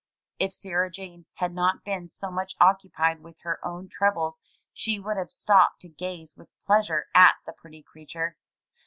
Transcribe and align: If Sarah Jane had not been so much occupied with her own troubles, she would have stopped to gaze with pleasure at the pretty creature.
If 0.39 0.51
Sarah 0.51 0.89
Jane 0.89 1.27
had 1.35 1.53
not 1.53 1.83
been 1.83 2.09
so 2.09 2.31
much 2.31 2.55
occupied 2.59 3.21
with 3.21 3.41
her 3.41 3.63
own 3.63 3.87
troubles, 3.87 4.39
she 4.73 4.99
would 4.99 5.15
have 5.17 5.29
stopped 5.29 5.81
to 5.81 5.89
gaze 5.89 6.35
with 6.35 6.49
pleasure 6.65 7.05
at 7.13 7.35
the 7.45 7.53
pretty 7.53 7.83
creature. 7.83 8.35